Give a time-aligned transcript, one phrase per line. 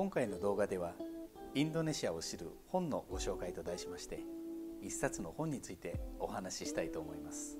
[0.00, 0.94] 今回の動画では
[1.54, 4.20] インドネシアを知る本のご紹介と題しまして
[4.80, 7.58] 一冊の本についてお話ししたいと思います。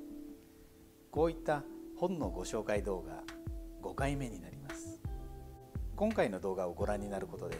[1.10, 1.64] こういった
[1.98, 3.22] 本のご紹介動画
[3.82, 5.02] 5回目になります。
[5.96, 7.58] 今回の動画をご覧になることで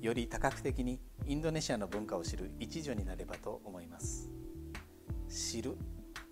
[0.00, 4.30] より多角的にインドネシアの文化を知る一助になればと思います。
[5.28, 5.76] 知る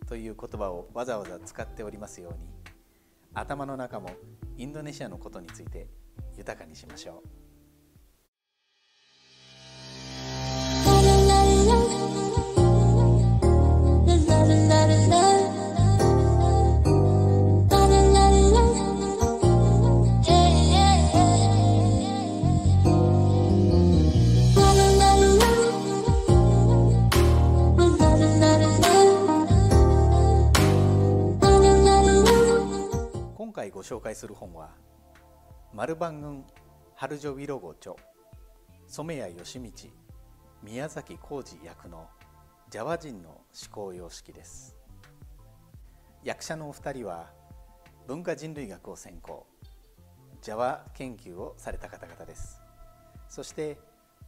[0.06, 2.48] という言葉をわざわざ使っておりますように
[3.34, 4.10] 頭の中も
[4.56, 5.88] インドネシアのことについて
[6.36, 7.45] 豊かにしましょう。
[33.66, 34.70] 回ご紹介する本は
[35.72, 36.44] マルバン郡
[36.94, 37.94] 春女ウィロゴ著
[38.86, 39.70] 染谷義道
[40.62, 42.06] 宮崎浩二役の
[42.70, 44.76] ジャワ人の思考様式です。
[46.22, 47.30] 役者のお二人は
[48.06, 49.46] 文化人類学を専攻
[50.42, 52.60] ジャワ研究をされた方々です。
[53.28, 53.78] そして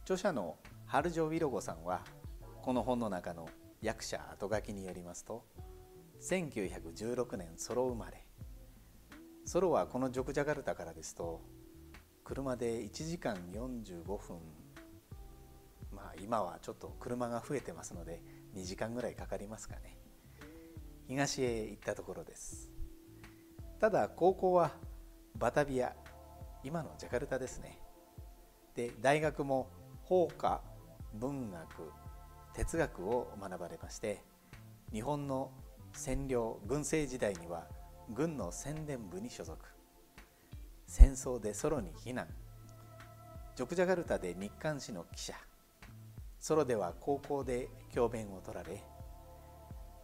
[0.03, 2.01] 著者の春女ウィロゴさんは
[2.61, 3.47] この本の中の
[3.81, 5.45] 役者後書きによりますと
[6.21, 8.25] 1916年ソロ生まれ
[9.49, 11.41] ソロはこのジョクジャカルタからですと
[12.23, 14.37] 車で1時間45分。
[15.91, 18.21] まあ今はちょっと車が増えてますので
[18.55, 19.97] 2時間ぐらいかかりますかね。
[21.07, 22.69] 東へ行ったところです。
[23.79, 24.69] ただ高校は
[25.35, 25.95] バタビア
[26.63, 27.79] 今のジャカルタですね。
[28.75, 29.71] で大学も
[30.03, 30.61] 法科
[31.15, 31.91] 文学
[32.53, 34.21] 哲学を学ばれまして
[34.93, 35.49] 日本の
[35.93, 37.65] 占領軍政時代には
[38.11, 39.63] 軍の宣伝部に所属。
[40.87, 42.27] 戦争でソロに避難。
[43.55, 45.35] ジョクジャカルタで日刊誌の記者。
[46.39, 48.81] ソロでは高校で教鞭を取られ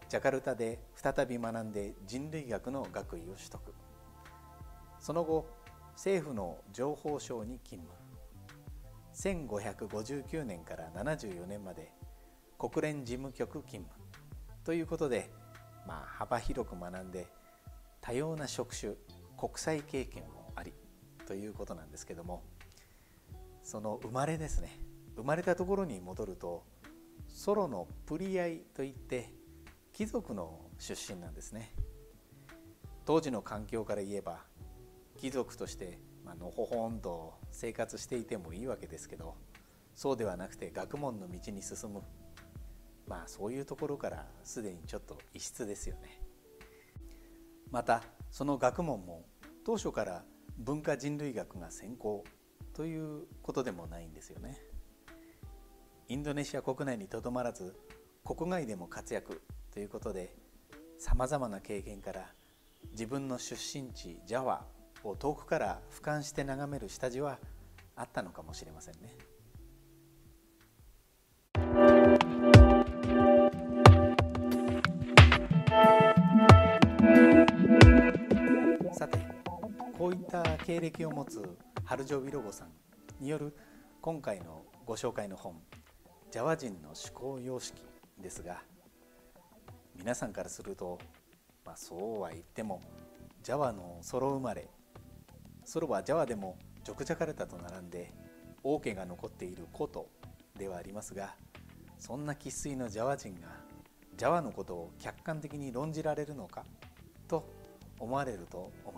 [0.09, 3.73] ジャカルタで再び学んで人類学の学位を取得。
[4.99, 5.47] その後
[5.93, 8.05] 政府の情報省に勤務。
[9.47, 11.91] 1559年から74年まで
[12.59, 13.89] 国連事務局勤務。
[14.63, 15.31] ということで、
[15.87, 17.27] まあ、幅広く学んで
[18.05, 18.93] 多様な職種
[19.35, 20.73] 国際経験もあり
[21.25, 22.43] ということなんですけども
[23.63, 24.79] その生まれですね。
[25.16, 26.63] 生まれたところに戻ると
[27.27, 29.33] ソロのプリアイといって
[29.91, 31.73] 貴族の出身なんですね。
[33.05, 34.43] 当時の環境から言えば
[35.17, 35.97] 貴族として
[36.39, 39.35] のほほんと生活していてもいいわけですけど
[39.95, 42.03] そうではなくて学問の道に進む。
[43.07, 46.24] まあそういうところからすでにちょっと異質ですよね。
[47.75, 49.25] またその学問も
[49.65, 50.23] 当初から
[50.57, 52.23] 文化人類学が専攻
[52.73, 54.57] ということでもないんですよね。
[56.07, 57.75] インドネシア国内にとどまらず
[58.23, 59.41] 国外でも活躍
[59.73, 60.33] ということで
[60.97, 62.31] さまざまな経験から
[62.91, 64.65] 自分の出身地ジャワ
[65.03, 67.39] を遠くから俯瞰して眺める下地は
[67.97, 69.17] あったのかもしれませんね。
[79.97, 83.56] こういった経歴を持つ春女ウィロゴさんによる
[84.01, 85.56] 今回のご紹介の本
[86.31, 87.81] 「ジャワ人の思考様式」
[88.19, 88.61] ですが
[89.95, 91.00] 皆さんからすると、
[91.63, 92.81] まあ、そうは言っても
[93.41, 94.67] ジャワのソロ生まれ
[95.63, 98.11] ソロはジャワでもジョクジャカルタと並んで
[98.63, 100.09] 王家が残っている古都
[100.57, 101.38] ではありますが
[101.97, 103.47] そんな生粋のジャワ人が
[104.17, 106.66] ジャワのことを客観的に論じられるのか
[107.29, 107.50] と
[107.97, 108.94] 思われると思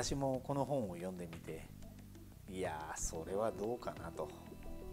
[0.00, 1.66] 私もこの本を読んでみて
[2.48, 4.28] いやそれはどうかなと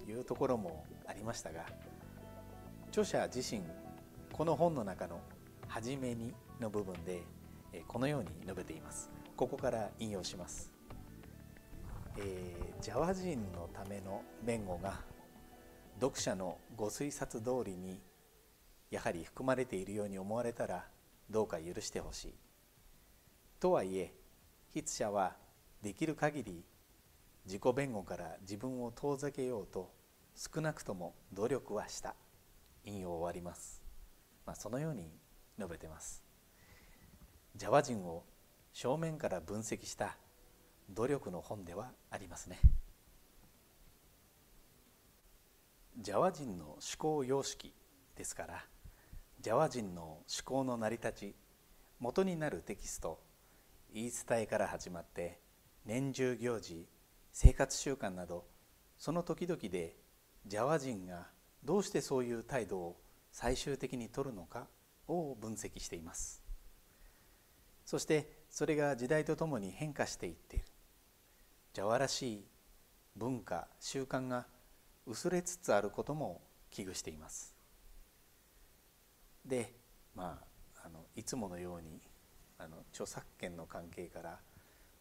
[0.09, 1.63] いうところもありましたが
[2.87, 3.61] 著者自身
[4.33, 5.21] この本の中の
[5.69, 7.21] 「はじめに」の部分で
[7.87, 9.11] このように述べています。
[9.37, 10.71] ここから引用します、
[12.17, 15.01] えー、ジャワ人のための弁護が
[15.99, 18.01] 読者のご推察通りに
[18.89, 20.87] やはり含まれているように思われたら
[21.29, 22.35] どうか許してほしい。
[23.59, 24.24] とはいえ
[24.75, 25.37] 筆者は
[25.81, 26.65] できる限り
[27.45, 29.89] 自己弁護から自分を遠ざけようと
[30.35, 32.13] 少なくとも努力はした。
[32.83, 33.81] 引用終わります、
[34.45, 35.09] まあ、そのように
[35.57, 36.23] 述べてます。
[37.55, 38.25] ジャワ人を
[38.73, 40.17] 正面から分析した
[40.89, 42.59] 努力の本ではありますね。
[45.97, 47.73] ジャワ人の思考様式
[48.17, 48.65] ですから
[49.39, 51.35] ジャワ人の思考の成り立ち
[51.99, 53.24] 元になるテキスト
[53.95, 55.39] 言い伝えから始まって
[55.85, 56.85] 年中行事
[57.31, 58.43] 生活習慣など
[58.97, 59.95] その時々で
[60.45, 61.27] ジャワ人が
[61.63, 62.97] どうしてそういう態度を
[63.31, 64.67] 最終的に取るのか
[65.07, 66.43] を分析しています。
[67.85, 70.65] そしてそれが時代とともに変化していっている。
[71.73, 72.45] ジャワらしい
[73.15, 74.45] 文化習慣が
[75.07, 77.55] 薄れつつあることも危惧しています。
[79.45, 79.73] で
[80.13, 80.41] ま
[80.83, 82.01] ああのいつものように
[82.57, 84.39] あの著作権の関係から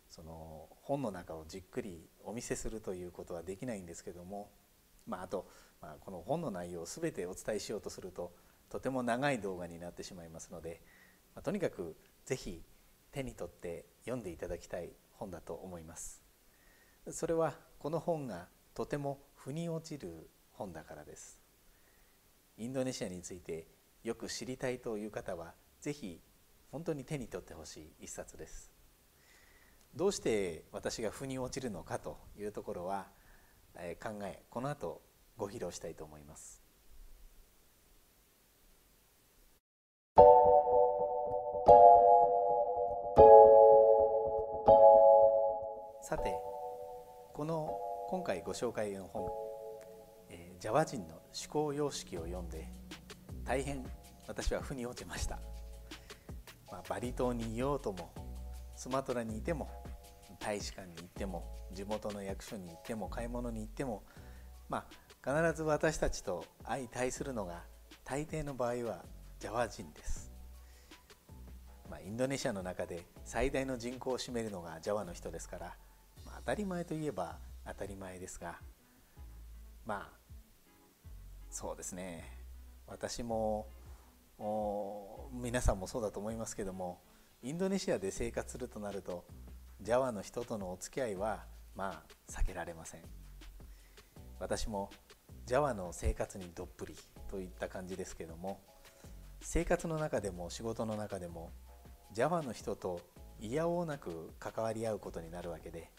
[0.08, 4.50] その本の中をじっくりお見せするということはできないんですけども、
[5.06, 5.48] まあ、あと、
[5.80, 8.32] まあ、この本の内容を全てお伝えしようとすると
[8.70, 10.80] とても長い動画になってしまいますので、
[11.34, 12.62] まあ、とにかく是非
[13.12, 16.22] 手に取って読んでいただきたい本だと思います。
[17.10, 21.38] それはこの本がとても腑に落ちる本だからです。
[22.56, 23.66] インドネシアについて
[24.02, 26.20] よく知りたいという方は是非
[26.74, 28.72] 本当に手に取ってほしい一冊です。
[29.94, 33.06] どうして私が腑に落ちるのかというところは、
[33.76, 35.00] え考えこの後
[35.36, 36.64] ご披露したいと思います。
[46.02, 46.34] さて
[47.34, 47.78] この
[48.08, 49.30] 今回ご紹介の本、
[50.58, 52.68] ジャワ人の思考様式を読んで
[53.44, 53.86] 大変
[54.26, 55.38] 私は腑に落ちました、
[56.88, 58.10] バリ島にいようとも
[58.76, 59.68] スマトラにいても
[60.40, 64.02] 大使館に行っても地元の役所に行っても買い物に行っても、
[64.68, 64.86] ま
[65.24, 67.62] あ、必ず私たちと相対するのが
[68.04, 69.04] 大抵の場合は
[69.38, 70.30] ジャワ人です、
[71.90, 75.66] まあ、インドネシアの中で最大の人口を占めるのがジャワの人ですから、
[76.26, 78.56] まあ、当たり前といえば当たり前ですが
[79.86, 80.24] まあ
[81.54, 82.24] そうですね。
[82.88, 83.68] 私も
[85.32, 87.00] 皆さんもそうだと思いますけども
[87.42, 89.24] インドネシアで生活するとなると
[89.80, 91.44] ジャワの人とのお付き合いは
[91.74, 93.00] まあ避けられません。
[94.40, 94.90] 私も
[95.46, 96.96] ジャワの生活にどっぷり
[97.30, 98.60] といった感じですけども
[99.40, 101.50] 生活の中でも仕事の中でも
[102.12, 103.00] ジャワの人と
[103.40, 105.90] 嫌おうなく関わり合うことになるわけで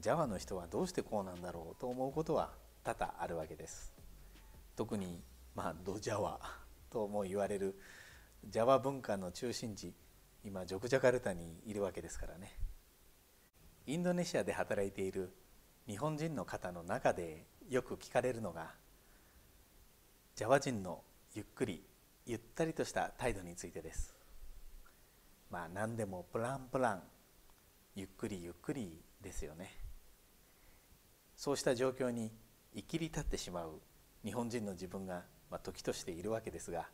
[0.00, 2.52] ジャワの人はどうしてこうなんだろうと思うことは
[2.84, 3.92] 多々あるわけです。
[4.76, 5.20] 特に
[5.54, 6.67] まあドジャワ。
[6.90, 7.78] とも言われる
[8.44, 9.94] ジャワ文化の中心地
[10.44, 12.56] 今ジョクジャカルタにいるわけですからね。
[13.86, 15.32] インドネシアで働いている
[15.86, 18.74] 日本人の方の中でよく聞かれるのが
[20.36, 21.02] ジャワ人の
[21.34, 21.82] ゆっくり
[22.26, 24.14] ゆったりとした態度についてです。
[25.50, 27.02] まあ何でもプランプラン
[27.94, 29.72] ゆっくりゆっくりですよね。
[31.36, 32.30] そうした状況に
[32.74, 33.80] いきり立ってしまう
[34.24, 36.88] 日本人の自分がまあ、時としているわけですが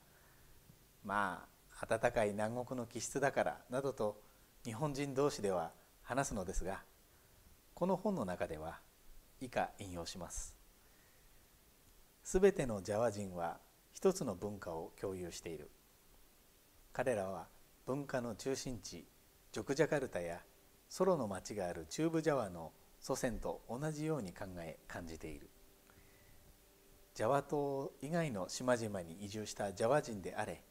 [1.04, 1.46] ま
[1.80, 4.20] あ暖かい南国の気質だからなどと
[4.64, 5.72] 日本人同士では
[6.02, 6.82] 話すのですが
[7.74, 8.78] この本の中では
[9.40, 10.56] 以下引用します。
[12.22, 13.58] すべてのジャワ人は
[13.92, 15.70] 一つの文化を共有している。
[16.92, 17.48] 彼らは
[17.84, 19.04] 文化の中心地
[19.52, 20.40] ジョクジャカルタや
[20.88, 25.50] ソロの町がある中部ジャワの祖先と同じように考え感じている。
[27.14, 30.64] ジャワ島以外の島々に移住したジャワ人であれ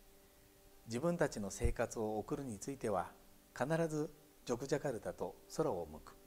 [0.87, 3.11] 自分たちの生活を送るについては
[3.57, 4.11] 必ず
[4.45, 6.17] ジョクジャカルタと空を向く。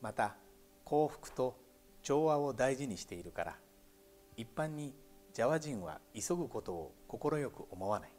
[0.00, 0.34] また
[0.84, 1.56] 幸福と
[2.02, 3.56] 調和を大事にしているから
[4.36, 4.96] 一般に
[5.32, 8.10] ジャワ人は急ぐことを快く思わない。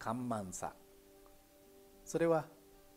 [0.00, 0.72] 緩慢さ。
[2.04, 2.46] それは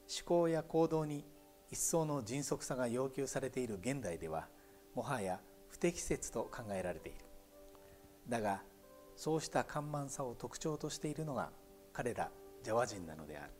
[0.09, 1.23] 思考や行動に
[1.69, 4.47] 一層の迅速さが要求されている現代では
[4.95, 5.39] もはや
[5.71, 7.25] 不適切と考えられている。
[8.29, 8.61] だが
[9.15, 11.51] そうした緩慢さを特徴としているのが
[11.93, 12.29] 彼ら
[12.63, 13.51] ジャワ人なのである。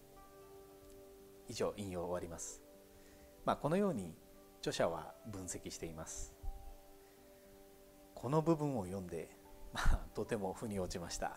[1.47, 2.61] 以上引用終わります、
[3.43, 4.15] まあ、このように
[4.59, 6.33] 著者は分析しています。
[8.13, 9.35] この部分を読んで、
[9.73, 11.35] まあ、とても腑に落ちました。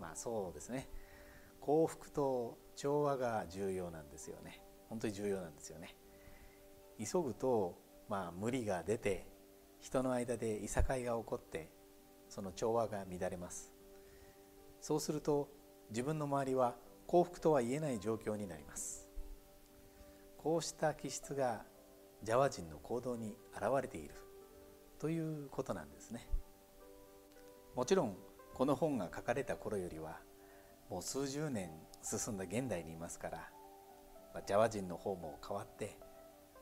[0.00, 0.88] まあそうですね。
[1.60, 4.62] 幸福と調和が重要なんですよね。
[4.88, 5.96] 本当に重要なんですよね。
[6.98, 9.31] 急ぐとまあ無理が出て
[9.82, 11.68] 人の間でいさかいが起こって
[12.28, 13.72] その調和が乱れます。
[14.80, 15.48] そうすると
[15.90, 19.10] 自分の周りは幸福とは言えない状況になります。
[20.38, 21.64] こうした気質が
[22.22, 24.14] ジャワ人の行動に現れている
[25.00, 26.28] ということなんですね。
[27.74, 28.16] もちろん
[28.54, 30.20] この本が書かれた頃よりは
[30.88, 31.70] もう数十年
[32.02, 35.96] 進んだ現代にいますからジャワ人の方も変わって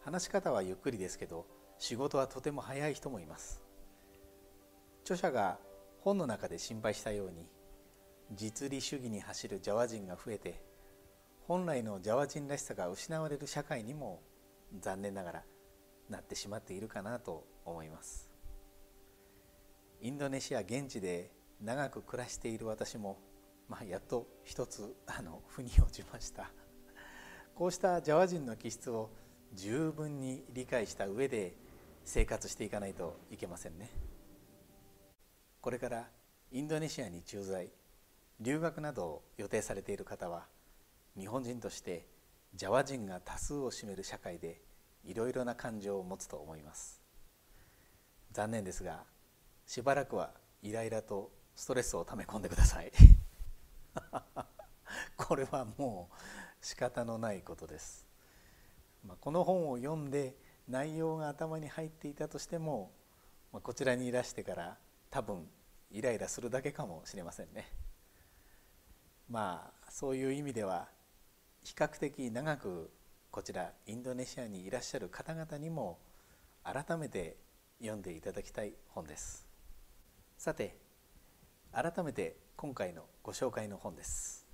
[0.04, 1.46] 話し方はゆっくりですけど
[1.80, 3.62] 仕事はとても早い人もいます。
[5.02, 5.58] 著者が
[6.02, 7.48] 本の中で心配したように
[8.32, 10.62] 実利主義に走るジャワ人が増えて
[11.46, 14.20] 本来のジャワ人らしさが失われる社会にも
[14.78, 15.42] 残念ながら
[16.10, 18.30] なってしまっているかなと思います。
[20.02, 21.30] インドネシア現地で
[21.62, 23.18] 長く暮らしている私も、
[23.68, 26.50] まあ、やっと一つあの腑に落ちました。
[27.54, 29.10] こうしたジャワ人の気質を
[29.54, 31.54] 十分に理解した上で
[32.04, 33.90] 生活していかないといけませんね。
[35.60, 36.08] これから
[36.52, 37.70] インドネシアに駐在
[38.40, 40.46] 留学などを予定されている方は
[41.16, 42.06] 日本人として
[42.54, 44.60] ジャワ人が多数を占める社会で
[45.04, 47.00] いろいろな感情を持つと思います。
[48.32, 49.04] 残念ですが
[49.66, 52.90] しばらくはイライラとストレスを溜め込んでください。
[55.16, 56.14] これはもう
[56.64, 58.06] 仕方のないことです、
[59.04, 60.34] まあ、この本を読んで
[60.70, 62.92] 内容が頭に入っていたとしても、
[63.52, 64.78] まあ、こちらにいらしてから
[65.10, 65.48] 多分
[65.90, 67.68] イライラするだけかもしれませんね。
[69.28, 70.88] まあそういう意味では
[71.62, 72.90] 比較的長く
[73.30, 75.98] こちらインドネシアにいらっしゃる方々にも
[76.62, 77.36] 改めて
[77.80, 79.46] 読んでいただきたい本です。
[80.38, 80.76] さて
[81.72, 84.46] 改めて今回のご紹介の本です。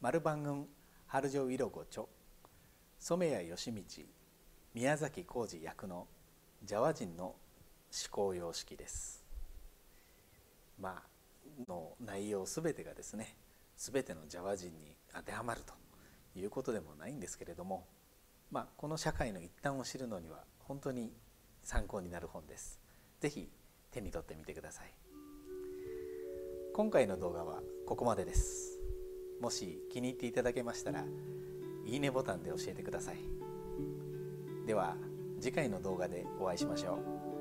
[0.00, 0.68] 丸番軍
[1.06, 2.04] 春城ウィロゴ著
[2.98, 3.82] 染谷義道
[4.76, 6.06] 宮崎浩二役の
[6.62, 7.36] ジャワ人の思
[8.10, 9.24] 考様式です
[10.78, 11.02] まあ
[11.66, 13.36] の内容すべてがですね
[13.74, 15.72] すべてのジャワ人に当てはまると
[16.38, 17.86] いうことでもないんですけれども、
[18.50, 21.10] まあ、この社会の一端を知るのには本当に
[21.62, 22.78] 参考になる本です。
[23.18, 23.48] ぜひ
[23.90, 24.92] 手に取ってみてください。
[26.74, 28.78] 今回の動画はここまでです。
[29.40, 31.02] もし気に入っていただけましたら
[31.86, 33.35] いいねボタンで教えてください。
[34.66, 34.96] では
[35.40, 37.35] 次回の動画でお会いしましょう。